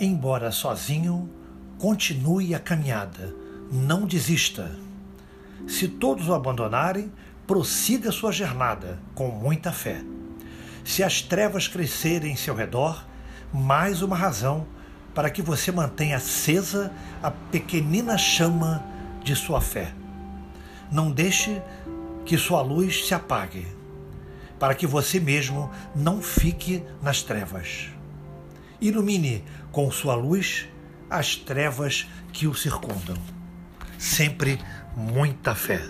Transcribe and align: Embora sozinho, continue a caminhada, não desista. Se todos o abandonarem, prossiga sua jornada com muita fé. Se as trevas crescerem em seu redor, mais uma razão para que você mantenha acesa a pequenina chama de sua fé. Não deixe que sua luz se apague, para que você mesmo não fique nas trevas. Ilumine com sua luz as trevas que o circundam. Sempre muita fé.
Embora 0.00 0.52
sozinho, 0.52 1.28
continue 1.76 2.54
a 2.54 2.60
caminhada, 2.60 3.34
não 3.72 4.06
desista. 4.06 4.70
Se 5.66 5.88
todos 5.88 6.28
o 6.28 6.34
abandonarem, 6.34 7.12
prossiga 7.48 8.12
sua 8.12 8.30
jornada 8.30 9.00
com 9.12 9.26
muita 9.26 9.72
fé. 9.72 10.00
Se 10.84 11.02
as 11.02 11.20
trevas 11.20 11.66
crescerem 11.66 12.30
em 12.30 12.36
seu 12.36 12.54
redor, 12.54 13.04
mais 13.52 14.00
uma 14.00 14.14
razão 14.14 14.68
para 15.12 15.30
que 15.30 15.42
você 15.42 15.72
mantenha 15.72 16.18
acesa 16.18 16.92
a 17.20 17.32
pequenina 17.32 18.16
chama 18.16 18.84
de 19.24 19.34
sua 19.34 19.60
fé. 19.60 19.92
Não 20.92 21.10
deixe 21.10 21.60
que 22.24 22.38
sua 22.38 22.62
luz 22.62 23.04
se 23.08 23.14
apague, 23.14 23.66
para 24.60 24.76
que 24.76 24.86
você 24.86 25.18
mesmo 25.18 25.68
não 25.92 26.22
fique 26.22 26.84
nas 27.02 27.20
trevas. 27.20 27.97
Ilumine 28.80 29.44
com 29.72 29.90
sua 29.90 30.14
luz 30.14 30.68
as 31.10 31.36
trevas 31.36 32.06
que 32.32 32.46
o 32.46 32.54
circundam. 32.54 33.16
Sempre 33.98 34.58
muita 34.96 35.54
fé. 35.54 35.82